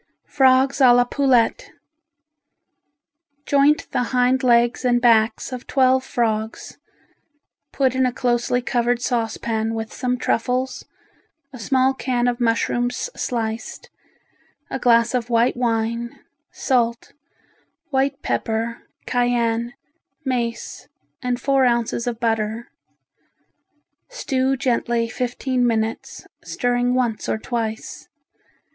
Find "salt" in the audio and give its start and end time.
16.51-17.13